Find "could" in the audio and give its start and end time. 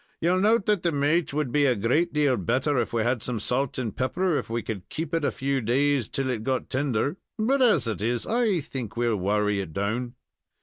4.63-4.89